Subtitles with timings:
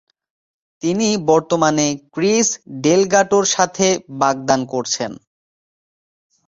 [0.83, 2.47] তিনি বর্তমানে ক্রিস
[2.83, 3.87] ডেলগাটোর সাথে
[4.21, 5.11] বাগদান করেছেন।